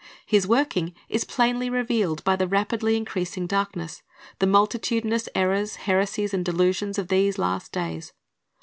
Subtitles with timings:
[0.01, 4.01] "^ His working is plainly revealed by the rapidly increasing darkness,
[4.39, 8.11] the multitudinous errors, heresies, and delusions of these last days.